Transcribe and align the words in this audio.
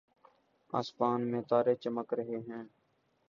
آسمان 0.73 1.21
میں 1.31 1.41
تارے 1.49 1.75
چمک 1.75 2.13
رہے 2.13 2.39
ہیں 2.47 2.63